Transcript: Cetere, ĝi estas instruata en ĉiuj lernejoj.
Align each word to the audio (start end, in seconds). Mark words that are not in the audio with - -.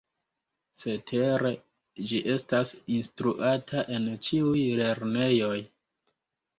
Cetere, 0.83 1.51
ĝi 2.13 2.23
estas 2.37 2.73
instruata 2.97 3.87
en 4.01 4.11
ĉiuj 4.27 4.67
lernejoj. 4.85 5.57